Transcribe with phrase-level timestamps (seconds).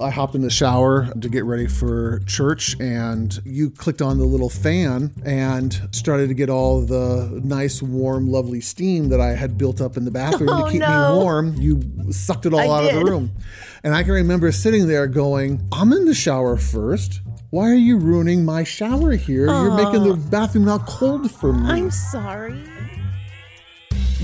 [0.00, 4.24] I hopped in the shower to get ready for church, and you clicked on the
[4.26, 9.56] little fan and started to get all the nice, warm, lovely steam that I had
[9.56, 11.14] built up in the bathroom Oh, to keep no.
[11.16, 11.54] me warm.
[11.54, 13.32] You sucked it all I out of the room.
[13.84, 17.20] And I can remember sitting there going, I'm in the shower first.
[17.50, 19.46] Why are you ruining my shower here?
[19.46, 21.70] You're making the bathroom now cold for me.
[21.70, 22.62] I'm sorry.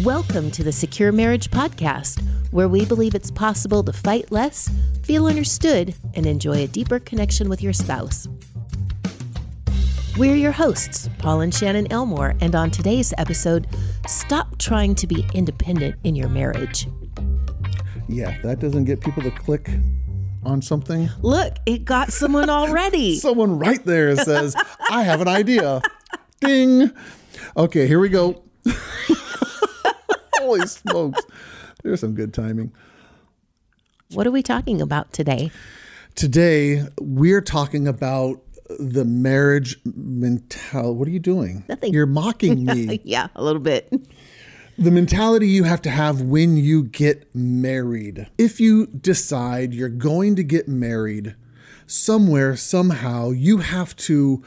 [0.00, 4.70] Welcome to the Secure Marriage Podcast, where we believe it's possible to fight less,
[5.02, 8.26] feel understood, and enjoy a deeper connection with your spouse.
[10.16, 13.66] We're your hosts, Paul and Shannon Elmore, and on today's episode,
[14.06, 16.88] stop trying to be independent in your marriage.
[18.08, 19.68] yeah, that doesn't get people to click
[20.42, 21.10] on something.
[21.20, 23.18] Look, it got someone already.
[23.18, 24.56] Someone right there says,
[24.90, 25.82] I have an idea.
[26.40, 26.90] Ding.
[27.56, 28.42] Okay, here we go.
[30.42, 31.20] Holy smokes.
[31.82, 32.72] There's some good timing.
[34.12, 35.50] what are we talking about today?
[36.14, 38.40] Today, we're talking about
[38.78, 40.94] the marriage mentality.
[40.98, 41.64] What are you doing?
[41.68, 41.92] Nothing.
[41.92, 43.00] You're mocking me.
[43.04, 43.92] Yeah, a little bit.
[44.78, 48.28] the mentality you have to have when you get married.
[48.38, 51.34] If you decide you're going to get married,
[51.92, 54.42] somewhere, somehow, you have to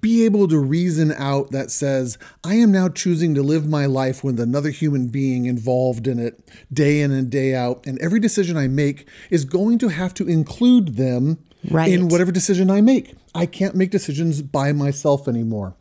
[0.00, 4.22] be able to reason out that says, I am now choosing to live my life
[4.22, 6.40] with another human being involved in it
[6.72, 7.84] day in and day out.
[7.86, 11.38] And every decision I make is going to have to include them
[11.70, 11.90] Right.
[11.90, 13.14] in whatever decision I make.
[13.34, 15.74] I can't make decisions by myself anymore.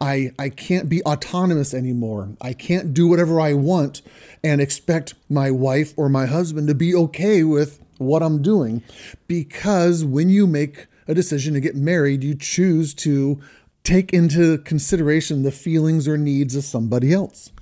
[0.00, 2.30] I, I can't be autonomous anymore.
[2.40, 4.00] I can't do whatever I want
[4.42, 8.82] and expect my wife or my husband to be okay with what I'm doing.
[9.26, 13.40] Because when you make a decision to get married, you choose to
[13.84, 17.52] take into consideration the feelings or needs of somebody else.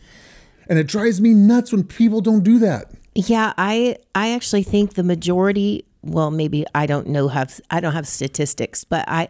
[0.69, 2.91] And it drives me nuts when people don't do that.
[3.15, 7.93] Yeah, I I actually think the majority, well maybe I don't know have I don't
[7.93, 9.29] have statistics, but I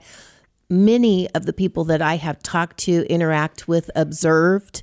[0.70, 4.82] many of the people that I have talked to, interact with, observed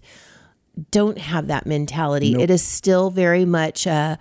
[0.92, 2.36] don't have that mentality.
[2.40, 4.18] It is still very much uh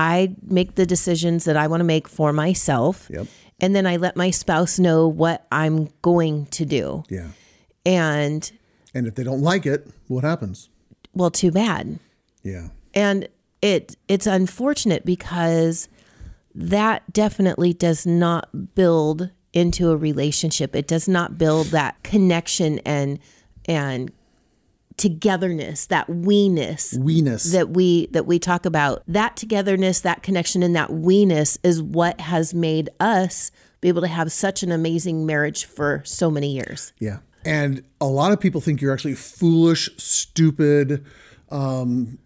[0.00, 3.08] I make the decisions that I want to make for myself.
[3.12, 3.26] Yep.
[3.60, 7.04] And then I let my spouse know what I'm going to do.
[7.10, 7.28] Yeah.
[7.84, 8.50] And
[8.94, 10.68] And if they don't like it, what happens?
[11.14, 11.98] well, too bad.
[12.42, 12.68] Yeah.
[12.94, 13.28] and
[13.62, 15.88] it it's unfortunate because
[16.54, 23.18] that definitely does not build into a relationship it does not build that connection and
[23.66, 24.10] and
[25.00, 27.52] togetherness that we-ness Weeness.
[27.52, 32.20] that we that we talk about that togetherness that connection and that we-ness is what
[32.20, 33.50] has made us
[33.80, 37.18] be able to have such an amazing marriage for so many years Yeah.
[37.44, 41.06] And a lot of people think you're actually foolish, stupid,
[41.50, 42.18] um,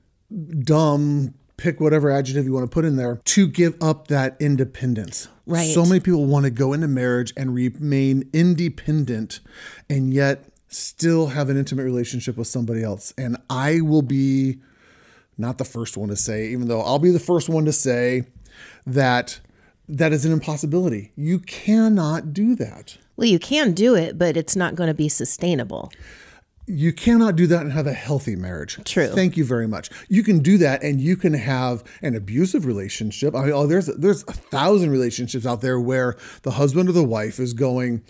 [0.58, 5.28] dumb, pick whatever adjective you want to put in there to give up that independence.
[5.46, 5.72] Right.
[5.72, 9.38] So many people want to go into marriage and remain independent
[9.88, 13.12] and yet still have an intimate relationship with somebody else.
[13.16, 14.58] And I will be
[15.38, 18.24] not the first one to say, even though I'll be the first one to say
[18.86, 19.40] that
[19.88, 21.12] that is an impossibility.
[21.16, 22.96] You cannot do that.
[23.16, 25.92] well you can do it but it's not going to be sustainable
[26.66, 28.78] you cannot do that and have a healthy marriage.
[28.84, 29.08] True.
[29.08, 29.90] Thank you very much.
[30.08, 33.34] You can do that and you can have an abusive relationship.
[33.34, 37.04] I mean, oh, there's there's a thousand relationships out there where the husband or the
[37.04, 38.02] wife is going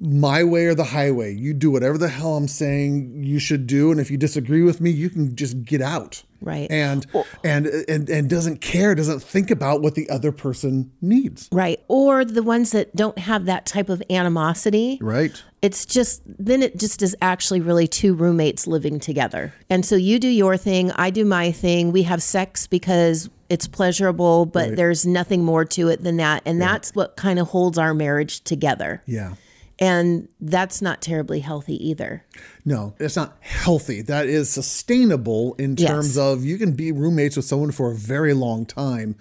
[0.00, 1.34] my way or the highway.
[1.34, 4.80] You do whatever the hell I'm saying you should do, and if you disagree with
[4.80, 6.22] me, you can just get out.
[6.40, 6.70] Right.
[6.70, 7.04] And
[7.42, 11.48] and and and doesn't care, doesn't think about what the other person needs.
[11.50, 11.80] Right.
[11.88, 14.98] Or the ones that don't have that type of animosity.
[15.00, 15.42] Right.
[15.60, 19.52] It's just, then it just is actually really two roommates living together.
[19.68, 21.90] And so you do your thing, I do my thing.
[21.90, 26.42] We have sex because it's pleasurable, but there's nothing more to it than that.
[26.46, 29.02] And that's what kind of holds our marriage together.
[29.04, 29.34] Yeah.
[29.78, 32.24] And that's not terribly healthy either.
[32.64, 34.02] No, it's not healthy.
[34.02, 35.88] That is sustainable in Yes.
[35.88, 39.14] terms of you can be roommates with someone for a very long time,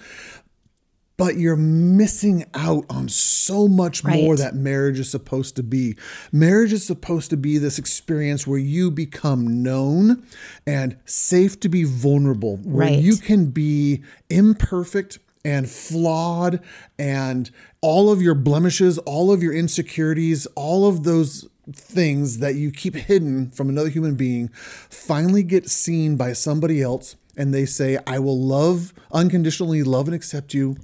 [1.15, 5.95] but you're missing out on so much more that marriage is supposed to be.
[6.31, 10.23] Marriage is supposed to be this experience where you become known
[10.65, 12.99] and safe to be vulnerable, where Right.
[12.99, 16.61] you can be imperfect and flawed
[16.97, 17.51] and
[17.81, 22.95] all of your blemishes, all of your insecurities, all of those things that you keep
[22.95, 24.49] hidden from another human being
[24.89, 30.15] finally get seen by somebody else and they say, I will love, unconditionally love and
[30.15, 30.75] accept you,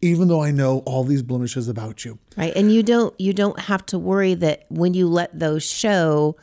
[0.00, 2.18] even though I know all these blemishes about you.
[2.36, 2.54] Right.
[2.56, 6.36] And you don't you don't have to worry that when you let those show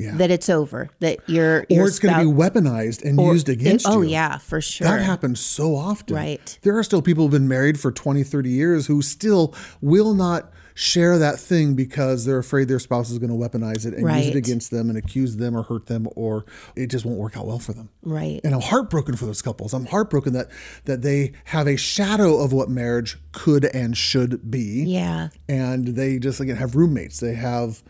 [0.00, 0.16] Yeah.
[0.16, 3.86] that it's over, that you're, your or it's going to be weaponized and used against
[3.86, 4.08] oh you.
[4.08, 4.88] yeah, for sure.
[4.88, 6.16] That happens so often.
[6.16, 6.58] Right.
[6.62, 10.50] There are still people who've been married for 20, 30 years who still will not
[10.74, 14.28] share that thing because they're afraid their spouse is going to weaponize it and use
[14.28, 16.44] it against them and accuse them or hurt them or
[16.76, 17.88] it just won't work out well for them.
[18.02, 18.40] Right.
[18.44, 19.74] And I'm heartbroken for those couples.
[19.74, 20.48] I'm heartbroken that
[20.84, 25.28] that they have a shadow of what marriage could and should be Yeah.
[25.48, 27.82] and they just again have roommates they have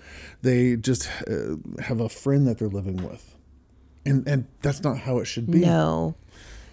[0.42, 3.36] they just uh, have a friend that they're living with
[4.06, 6.14] and and that's not how it should be No,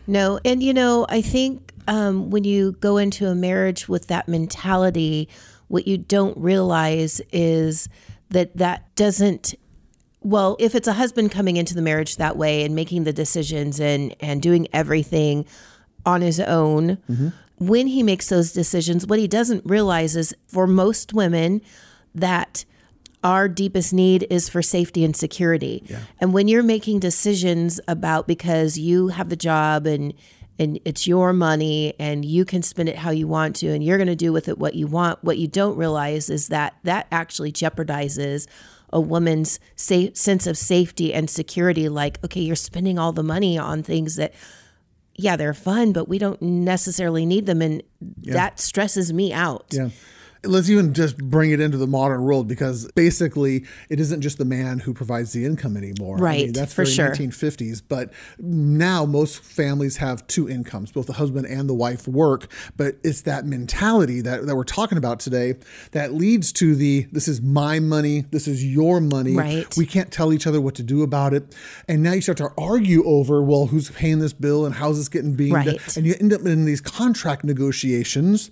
[0.08, 0.40] no.
[0.46, 5.28] And, you know, I think um, when you go into a marriage with that mentality,
[5.68, 7.90] what you don't realize is
[8.30, 9.56] that that doesn't.
[10.22, 13.80] Well, if it's a husband coming into the marriage that way and making the decisions
[13.80, 15.46] and and doing everything
[16.06, 17.30] on his own, mm-hmm.
[17.58, 21.62] when he makes those decisions, what he doesn't realize is for most women
[22.16, 22.66] that
[23.24, 25.84] our deepest need is for safety and security.
[26.20, 30.14] And when you're making decisions about because you have the job and
[30.60, 33.98] and it's your money and you can spend it how you want to and you're
[33.98, 37.08] going to do with it what you want, what you don't realize is that that
[37.12, 38.48] actually jeopardizes
[38.92, 41.90] a woman's sa- sense of safety and security.
[41.90, 44.34] Like okay, you're spending all the money on things that
[45.20, 47.82] yeah, they're fun, but we don't necessarily need them and
[48.18, 49.66] that stresses me out.
[49.72, 49.90] yeah
[50.44, 54.46] let's even just bring it into the modern world because basically it isn't just the
[54.46, 56.18] man who provides the income anymore.
[56.18, 57.10] I mean, Right, that's for sure.
[57.12, 60.92] 1950s, but now most families have two incomes.
[60.92, 64.98] Both the husband and the wife work, but it's that mentality that, that we're talking
[64.98, 65.56] about today
[65.92, 69.36] that leads to the this is my money, this is your money.
[69.36, 69.78] Right.
[69.78, 71.56] We can't tell each other what to do about it.
[71.88, 75.10] And now you start to argue over, well, who's paying this bill and how's this
[75.10, 75.54] getting beamed?
[75.54, 75.98] Right.
[75.98, 78.52] And you end up in these contract negotiations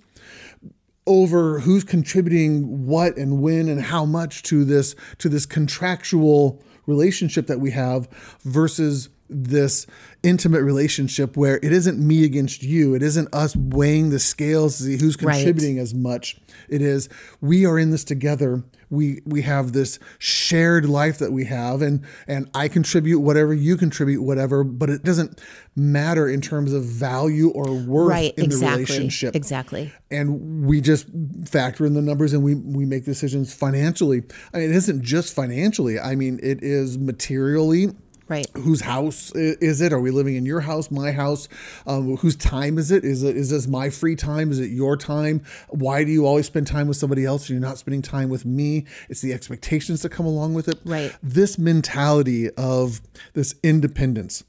[1.06, 7.46] over who's contributing what and when and how much to this to this contractual relationship
[7.46, 8.08] that we have
[8.44, 9.86] versus this
[10.22, 14.84] intimate relationship where it isn't me against you it isn't us weighing the scales to
[14.84, 15.34] see who's Right.
[15.36, 16.36] contributing as much
[16.68, 17.08] it is
[17.40, 22.04] we are in this together we we have this shared life that we have and
[22.28, 25.40] and I contribute whatever you contribute whatever but it doesn't
[25.74, 28.84] matter in terms of value or worth Right, in exactly.
[28.84, 29.92] the relationship Exactly.
[30.10, 31.06] and we just
[31.46, 34.22] factor in the numbers and we we make decisions financially.
[34.54, 35.98] I mean, it isn't just financially.
[35.98, 37.88] I mean, it is materially.
[38.28, 38.46] Right.
[38.54, 39.92] Whose house is it?
[39.92, 41.48] Are we living in your house, my house?
[41.86, 43.04] Um, whose time is it?
[43.04, 44.50] Is it is this my free time?
[44.50, 45.42] Is it your time?
[45.68, 48.44] Why do you always spend time with somebody else and you're not spending time with
[48.44, 48.84] me?
[49.08, 50.80] It's the expectations that come along with it.
[50.84, 51.14] Right.
[51.22, 53.00] This mentality of
[53.34, 54.42] this independence.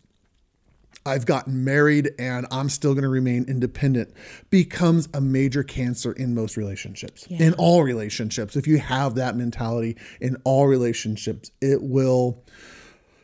[1.06, 4.14] I've gotten married and I'm still going to remain independent
[4.50, 7.26] becomes a major cancer in most relationships.
[7.28, 12.44] In all relationships, if you have that mentality in all relationships, it will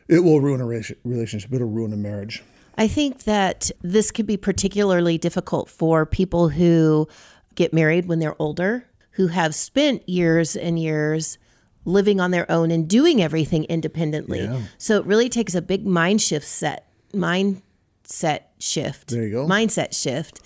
[0.08, 1.52] it will ruin a relationship.
[1.52, 2.42] It'll ruin a marriage.
[2.76, 7.08] I think that this could be particularly difficult for people who
[7.54, 11.38] get married when they're older, who have spent years and years
[11.84, 14.40] living on their own and doing everything independently.
[14.40, 14.62] Yeah.
[14.78, 19.10] So it really takes a big mind shift set, mindset shift.
[19.10, 19.46] There you go.
[19.46, 20.40] Mindset shift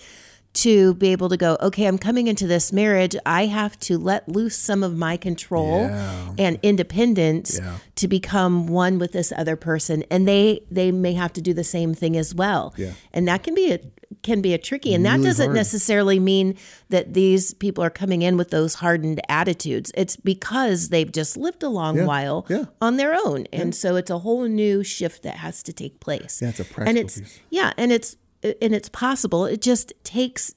[0.51, 3.15] to be able to go, okay, I'm coming into this marriage.
[3.25, 6.31] I have to let loose some of my control Yeah.
[6.39, 7.77] and independence Yeah.
[7.95, 10.03] to become one with this other person.
[10.09, 12.73] And they they may have to do the same thing as well.
[12.77, 12.93] Yeah.
[13.13, 13.79] And that can be a
[14.23, 15.55] can be a tricky and that doesn't hard.
[15.55, 16.55] necessarily mean
[16.89, 19.91] that these people are coming in with those hardened attitudes.
[19.95, 22.05] It's because they've just lived a long Yeah.
[22.05, 22.65] while Yeah.
[22.81, 23.45] on their own.
[23.53, 26.39] And so it's a whole new shift that has to take place.
[26.41, 27.39] Yeah, it's a and it's piece.
[27.51, 29.45] yeah, and it's and it's possible.
[29.45, 30.53] It just takes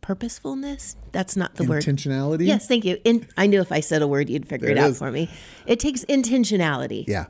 [0.00, 0.96] purposefulness.
[1.12, 1.82] That's not the word.
[1.82, 2.46] Intentionality.
[2.46, 2.98] Yes, thank you.
[3.04, 4.98] In, I knew if I said a word, you'd figure There it out is.
[4.98, 5.28] for me.
[5.66, 7.04] It takes intentionality.
[7.06, 7.26] Yeah.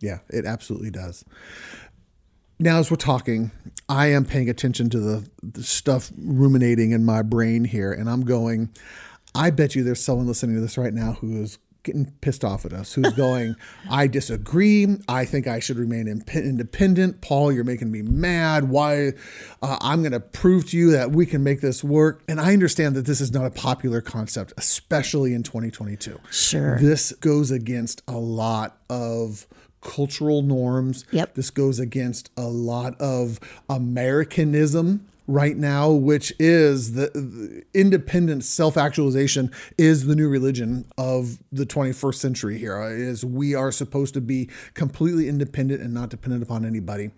[0.00, 1.24] Yeah, it absolutely does.
[2.58, 3.52] Now, as we're talking,
[3.88, 8.22] I am paying attention to the, the stuff ruminating in my brain here, and I'm
[8.24, 8.70] going,
[9.34, 12.64] I bet you there's someone listening to this right now who is getting pissed off
[12.64, 13.56] at us, who's going,
[13.90, 14.86] I disagree.
[15.08, 17.20] I think I should remain imp- independent.
[17.20, 18.68] Paul, you're making me mad.
[18.68, 19.12] Why?
[19.62, 22.22] Uh, I'm going to prove to you that we can make this work.
[22.28, 26.20] And I understand that this is not a popular concept, especially in 2022.
[26.30, 26.78] Sure.
[26.78, 29.46] This goes against a lot of
[29.80, 31.04] cultural norms.
[31.10, 31.34] Yep.
[31.34, 39.50] This goes against a lot of Americanism right now, which is the, the independent self-actualization
[39.78, 42.82] is the new religion of the 21st century here.
[42.82, 47.10] Is we are supposed to be completely independent and not dependent upon anybody.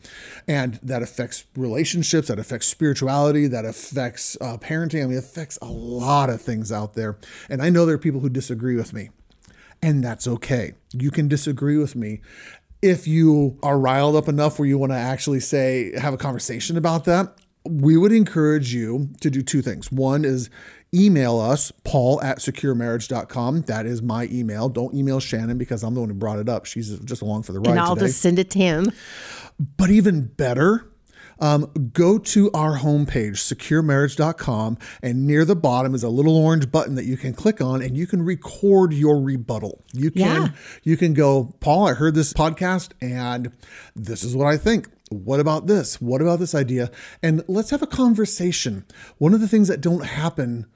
[0.46, 5.02] And that affects relationships, that affects spirituality, that affects uh, parenting.
[5.02, 7.18] I mean, it affects a lot of things out there.
[7.48, 9.10] And I know there are people who disagree with me.
[9.82, 10.74] and that's okay.
[10.92, 12.20] You can disagree with me.
[12.80, 16.76] If you are riled up enough where you want to actually say, have a conversation
[16.76, 19.90] about that, we would encourage you to do two things.
[19.92, 20.50] One is
[20.94, 23.62] email us, paul at securemarriage.com.
[23.62, 24.68] That is my email.
[24.68, 26.66] Don't email Shannon because I'm the one who brought it up.
[26.66, 28.08] She's just along for the ride and I'll today.
[28.08, 28.90] just send it to him.
[29.76, 30.88] But even better,
[31.38, 36.94] um, go to our homepage, securemarriage.com, and near the bottom is a little orange button
[36.96, 39.82] that you can click on and you can record your rebuttal.
[39.92, 40.48] You can Yeah.
[40.82, 43.50] you can go, Paul, I heard this podcast and
[43.96, 44.88] this is what I think.
[45.12, 46.00] What about this?
[46.00, 46.90] What about this idea?
[47.22, 48.84] And let's have a conversation.
[49.18, 50.66] One of the things that don't happen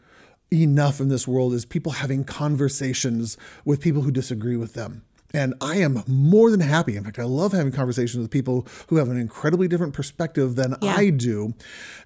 [0.53, 5.03] enough in this world is people having conversations with people who disagree with them.
[5.35, 6.97] And I am more than happy.
[6.97, 10.77] In fact, I love having conversations with people who have an incredibly different perspective than
[10.81, 10.95] Yeah.
[10.97, 11.55] I do.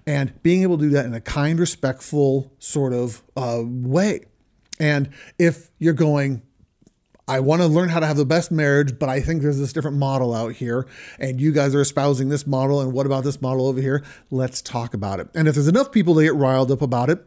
[0.07, 4.25] And being able to do that in a kind, respectful sort of uh, way.
[4.79, 6.41] And if you're going,
[7.31, 9.71] I want to learn how to have the best marriage, but I think there's this
[9.71, 10.85] different model out here,
[11.17, 14.03] and you guys are espousing this model, and what about this model over here?
[14.31, 15.29] Let's talk about it.
[15.33, 17.25] And if there's enough people that get riled up about it,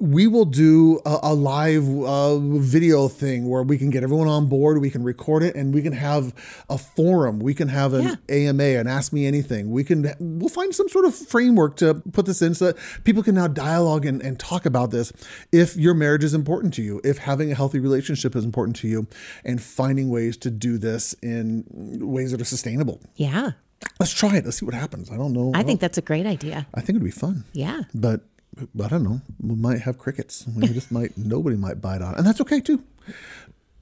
[0.00, 4.46] we will do a, a live uh, video thing where we can get everyone on
[4.46, 6.34] board, we can record it, and we can have
[6.70, 7.38] a forum.
[7.38, 9.70] We can have an AMA, and Ask Me Anything.
[9.70, 13.22] We can we'll find some sort of framework to put this in so that people
[13.22, 15.12] can now dialogue and, and talk about this.
[15.52, 18.88] If your marriage is important to you, if having a healthy relationship is important to
[18.88, 19.06] you,
[19.44, 21.64] and finding ways to do this in
[22.00, 23.00] ways that are sustainable.
[23.16, 23.52] Yeah.
[23.98, 24.44] Let's try it.
[24.44, 25.10] Let's see what happens.
[25.10, 25.52] I don't know.
[25.54, 26.66] I think that's a great idea.
[26.74, 27.44] I think it'd be fun.
[27.52, 27.82] Yeah.
[27.94, 28.22] But
[28.58, 29.20] I don't know.
[29.40, 30.46] We might have crickets.
[30.56, 31.16] We just might.
[31.16, 32.18] Nobody might bite on, it.
[32.18, 32.82] and that's okay too.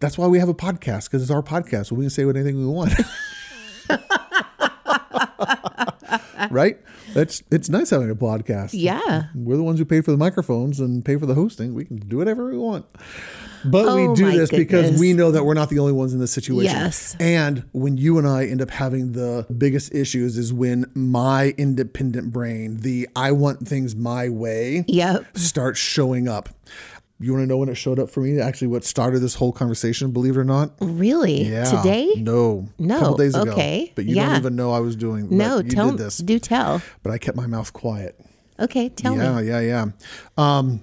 [0.00, 1.86] That's why we have a podcast because it's our podcast.
[1.86, 2.92] So we can say what anything we want.
[6.50, 6.78] right?
[7.14, 8.70] That's it's nice having a podcast.
[8.72, 9.24] Yeah.
[9.34, 11.74] We're the ones who pay for the microphones and pay for the hosting.
[11.74, 12.86] We can do whatever we want.
[13.64, 16.20] But Oh, we do this because we know that we're not the only ones in
[16.20, 16.72] this situation.
[16.76, 17.16] Yes.
[17.18, 22.32] And when you and I end up having the biggest issues is when my independent
[22.32, 25.36] brain, the I want things my way, Yep.
[25.36, 26.50] starts showing up.
[27.20, 28.40] You want to know when it showed up for me?
[28.40, 30.72] Actually, what started this whole conversation, believe it or not?
[30.80, 31.42] Really?
[31.42, 31.64] Yeah.
[31.64, 32.12] Today?
[32.16, 32.68] No.
[32.78, 32.96] No.
[32.96, 33.50] A couple days ago.
[33.52, 33.92] Okay.
[33.96, 34.28] But you Yeah.
[34.28, 36.18] don't even know I was doing No, you tell did this.
[36.18, 36.80] do tell.
[37.02, 38.20] But I kept my mouth quiet.
[38.60, 39.22] Okay, tell me.
[39.22, 39.86] Yeah, yeah, yeah.
[40.36, 40.80] Um,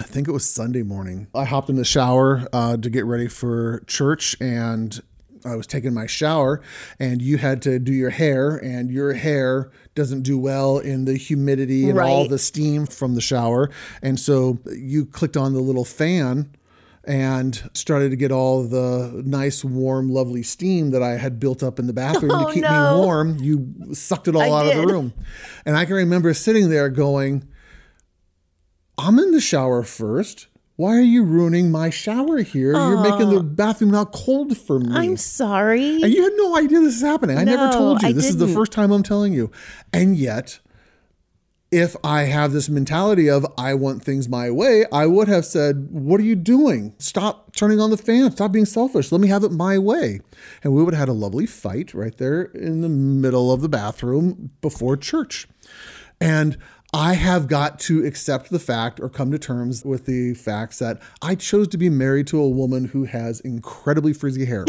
[0.00, 1.28] I think it was Sunday morning.
[1.34, 5.00] I hopped in the shower uh, to get ready for church, and
[5.44, 6.60] I was taking my shower,
[6.98, 11.16] and you had to do your hair, and your hair doesn't do well in the
[11.16, 13.70] humidity and all the steam from the shower,
[14.02, 16.54] and so you clicked on the little fan.
[17.04, 21.80] And started to get all the nice, warm, lovely steam that I had built up
[21.80, 22.94] in the bathroom Oh, to keep no.
[23.00, 23.38] me warm.
[23.38, 25.12] You sucked it all I out of the room.
[25.66, 27.42] And I can remember sitting there going,
[28.96, 30.46] I'm in the shower first.
[30.82, 32.72] Why are you ruining my shower here?
[32.72, 34.92] You're making the bathroom not cold for me.
[34.92, 36.02] I'm sorry.
[36.02, 37.38] and you had no idea this is happening.
[37.38, 38.08] I never told you.
[38.08, 39.52] I this is the first time I'm telling you.
[39.92, 40.58] And yet,
[41.70, 45.86] if I have this mentality of I want things my way, I would have said,
[45.92, 46.96] What are you doing?
[46.98, 48.32] Stop turning on the fan.
[48.32, 49.12] Stop being selfish.
[49.12, 50.18] Let me have it my way.
[50.64, 53.68] And we would have had a lovely fight right there in the middle of the
[53.68, 55.46] bathroom before church.
[56.20, 56.58] And
[56.94, 61.00] I have got to accept the fact or come to terms with the facts that
[61.22, 64.66] I chose to be married to a woman who has incredibly frizzy hair.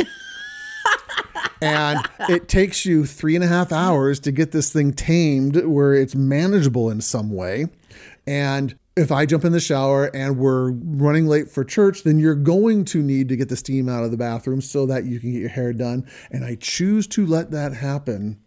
[1.62, 2.00] and
[2.30, 6.16] it takes you three and a half hours to get this thing tamed where it's
[6.16, 7.66] manageable in some way.
[8.26, 12.36] And if I jump in the shower and we're running late for church, then you're
[12.36, 15.34] going to need to get the steam out of the bathroom so that you can
[15.34, 16.08] get your hair done.
[16.32, 18.40] And I choose to let that happen.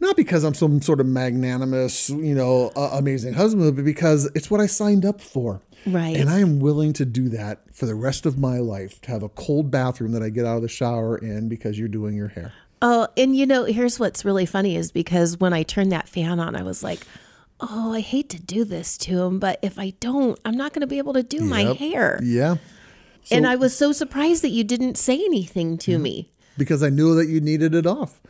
[0.00, 4.50] Not because I'm some sort of magnanimous, you know, uh, amazing husband, but because it's
[4.50, 5.60] what I signed up for.
[5.86, 6.16] Right.
[6.16, 9.22] And I am willing to do that for the rest of my life to have
[9.22, 12.28] a cold bathroom that I get out of the shower in because you're doing your
[12.28, 12.52] hair.
[12.82, 16.40] Oh, and you know, here's what's really funny is because when I turned that fan
[16.40, 17.06] on, I was like,
[17.60, 20.80] oh, I hate to do this to him, but if I don't, I'm not going
[20.80, 22.18] to be able to do my hair.
[22.22, 22.56] Yeah.
[23.30, 26.30] and I was so surprised that you didn't say anything to me.
[26.56, 28.20] Because I knew that you needed it off.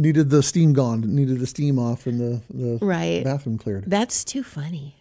[0.00, 3.22] Needed the steam gone, needed the steam off and the, the Right.
[3.22, 3.84] bathroom cleared.
[3.86, 4.96] That's too funny.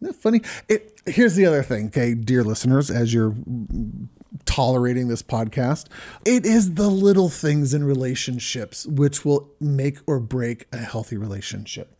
[0.00, 0.42] Isn't that funny?
[0.68, 3.34] It, here's the other thing, okay, dear listeners, as you're
[4.44, 5.86] tolerating this podcast,
[6.24, 11.90] it is the little things in relationships which will make or break a healthy relationship.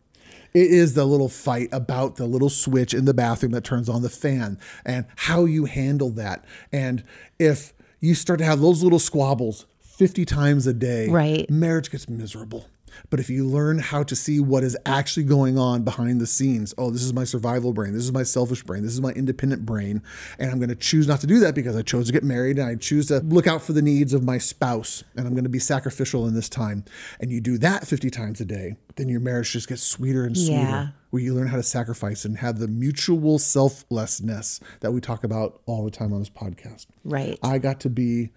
[0.53, 4.01] It is the little fight about the little switch in the bathroom that turns on
[4.01, 6.45] the fan and how you handle that.
[6.71, 7.03] And
[7.37, 9.65] if you start to have those little squabbles
[9.97, 11.49] 50 times a day, Right.
[11.49, 12.65] marriage gets miserable.
[13.09, 16.73] But if you learn how to see what is actually going on behind the scenes,
[16.77, 19.65] oh, this is my survival brain, this is my selfish brain, this is my independent
[19.65, 20.01] brain,
[20.39, 22.57] and I'm going to choose not to do that because I chose to get married
[22.57, 25.43] and I choose to look out for the needs of my spouse and I'm going
[25.43, 26.85] to be sacrificial in this time.
[27.19, 30.37] And you do that 50 times a day, then your marriage just gets sweeter and
[30.37, 30.53] sweeter.
[30.53, 30.87] Yeah.
[31.09, 35.61] Where you learn how to sacrifice and have the mutual selflessness that we talk about
[35.65, 36.85] all the time on this podcast.
[37.03, 37.39] Right.
[37.43, 38.31] I got to be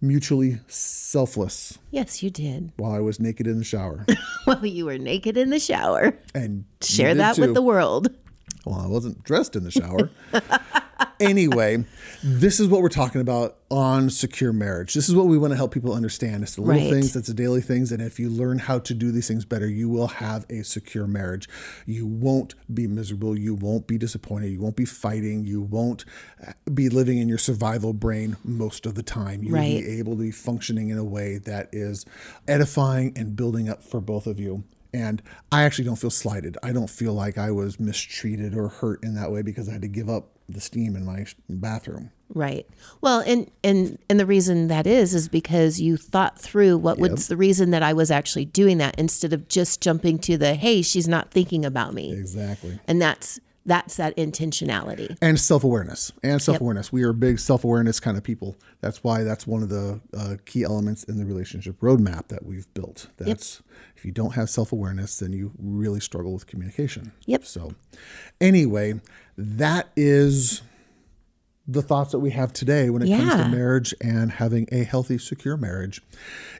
[0.00, 2.72] mutually selfless yes, you did.
[2.76, 4.06] while I was naked in the shower.
[4.46, 6.18] Well, you were naked in the shower.
[6.34, 7.42] And Share that too.
[7.42, 8.08] with the world.
[8.64, 10.10] Well, I wasn't dressed in the shower.
[11.20, 11.84] anyway,
[12.24, 14.94] this is what we're talking about on secure marriage.
[14.94, 16.42] This is what we want to help people understand.
[16.42, 16.90] It's the little Right.
[16.92, 17.92] things, it's the daily things.
[17.92, 21.06] And if you learn how to do these things better, you will have a secure
[21.06, 21.48] marriage.
[21.86, 23.38] You won't be miserable.
[23.38, 24.48] You won't be disappointed.
[24.50, 25.44] You won't be fighting.
[25.44, 26.04] You won't
[26.44, 29.44] uh, be living in your survival brain most of the time.
[29.44, 29.84] You'll Right.
[29.84, 32.04] be able to be functioning in a way that is
[32.48, 34.64] edifying and building up for both of you.
[34.92, 35.22] And
[35.52, 36.58] I actually don't feel slighted.
[36.64, 39.82] I don't feel like I was mistreated or hurt in that way because I had
[39.82, 42.10] to give up the steam in my bathroom.
[42.32, 42.66] Right.
[43.00, 47.26] Well, and and and the reason that is is because you thought through what was
[47.26, 50.82] the reason that I was actually doing that instead of just jumping to the hey,
[50.82, 52.12] she's not thinking about me.
[52.12, 52.78] Exactly.
[52.86, 55.16] And that's that's that intentionality.
[55.20, 56.12] And self awareness.
[56.22, 56.92] And self awareness.
[56.92, 58.56] We are big self awareness kind of people.
[58.80, 62.72] That's why that's one of the uh, key elements in the relationship roadmap that we've
[62.74, 63.08] built.
[63.18, 63.62] That's
[63.96, 67.12] if you don't have self awareness, then you really struggle with communication.
[67.26, 67.44] Yep.
[67.44, 67.74] So,
[68.40, 69.00] anyway,
[69.36, 70.62] that is
[71.66, 75.18] the thoughts that we have today when it comes to marriage and having a healthy,
[75.18, 76.02] secure marriage.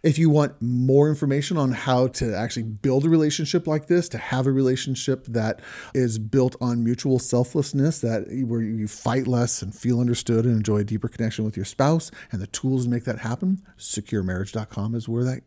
[0.02, 4.18] If you want more information on how to actually build a relationship like this, to
[4.18, 5.60] have a relationship that
[5.94, 10.78] is built on mutual selflessness, that where you fight less and feel understood and enjoy
[10.78, 15.08] a deeper connection with your spouse, and the tools to make that happen, securemarriage.com is
[15.08, 15.42] where that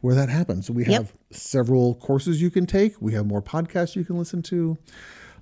[0.00, 0.70] where that happens.
[0.70, 3.00] We have several courses you can take.
[3.00, 4.78] We have more podcasts you can listen to.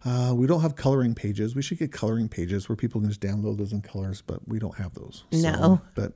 [0.04, 1.54] Uh, we don't have coloring pages.
[1.54, 4.58] We should get coloring pages where people can just download those in colors, but we
[4.58, 5.24] don't have those.
[5.32, 5.80] No.
[5.94, 6.12] But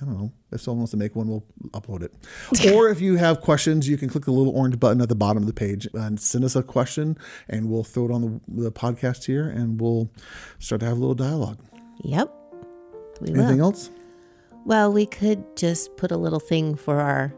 [0.00, 0.32] I don't know.
[0.52, 2.72] If someone wants to make one, we'll upload it.
[2.72, 5.42] or if you have questions, you can click the little orange button at the bottom
[5.42, 7.16] of the page and send us a question,
[7.48, 10.10] and we'll throw it on the, the podcast here, and we'll
[10.58, 11.58] start to have a little dialogue.
[12.04, 12.32] Yep.
[13.20, 13.40] We will.
[13.40, 13.90] Anything else?
[14.66, 17.32] Well, we could just put a little thing for our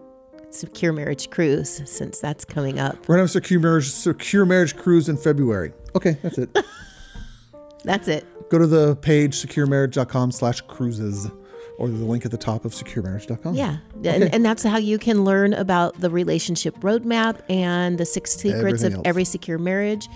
[0.51, 2.97] secure marriage cruise since that's coming up.
[3.09, 5.73] We're gonna have secure marriage secure marriage cruise in February.
[5.97, 6.57] Okay, that's it.
[7.85, 8.27] That's it.
[8.51, 11.31] Go to the page securemarriage.com slash cruises
[11.79, 13.55] or the link at the top of securemarriage.com.
[13.55, 13.79] Yeah.
[14.05, 18.59] And, and that's how you can learn about the relationship roadmap and the six secrets
[18.83, 19.03] Everything of else.
[19.07, 20.09] every secure marriage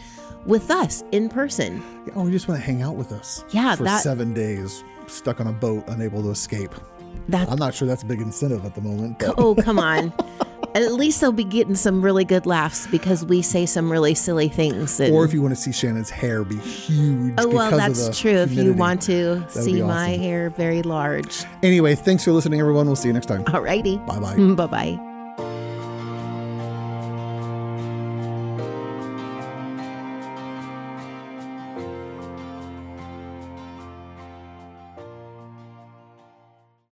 [0.44, 1.82] with us in person.
[2.08, 3.44] Yeah, Or you just want to hang out with us.
[3.52, 6.74] Yeah, For that- seven days, stuck on a boat, unable to escape.
[7.28, 9.18] That I'm not sure that's a big incentive at the moment.
[9.20, 10.12] but- oh come on.
[10.74, 14.48] At least they'll be getting some really good laughs because we say some really silly
[14.48, 14.98] things.
[15.00, 17.34] And, Or if you want to see Shannon's hair be huge.
[17.36, 18.30] oh well, that's true.
[18.38, 21.44] If you want to see be my hair very large.
[21.62, 22.86] Anyway, thanks for listening, everyone.
[22.86, 23.44] We'll see you next time.
[23.52, 23.98] All righty.
[23.98, 24.36] Bye bye.
[24.54, 25.11] Bye bye.